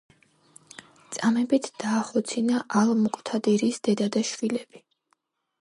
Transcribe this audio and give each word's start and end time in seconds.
წამებით 1.17 1.69
დაახოცინა 1.83 2.63
ალ-მუკთადირის 2.81 3.81
დედა 3.89 4.11
და 4.17 4.29
შვილები. 4.31 4.87